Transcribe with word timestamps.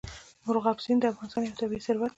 مورغاب 0.45 0.77
سیند 0.85 0.99
د 1.01 1.05
افغانستان 1.13 1.41
یو 1.43 1.57
طبعي 1.59 1.79
ثروت 1.85 2.07
دی. 2.09 2.09